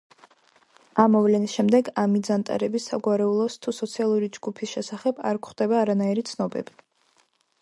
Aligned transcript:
ამ 1.03 1.11
მოვლენის 1.15 1.53
შემდეგ 1.57 1.91
ამიძანტარების 2.05 2.89
საგვარეულოს 2.93 3.59
თუ 3.67 3.77
სოციალური 3.83 4.33
ჯგუფის 4.39 4.75
შესახებ 4.75 5.25
არ 5.33 5.45
გვხვდება 5.45 5.83
არანაირი 5.85 6.29
ცნობები. 6.33 6.81